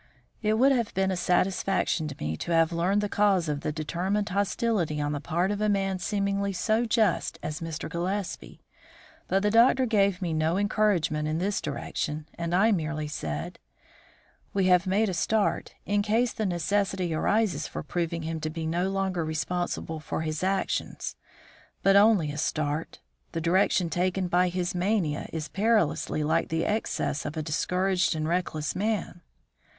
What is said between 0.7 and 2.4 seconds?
have been a satisfaction to me